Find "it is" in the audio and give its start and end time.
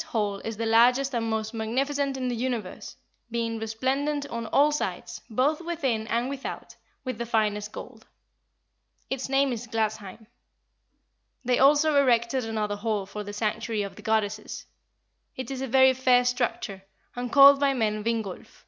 15.36-15.60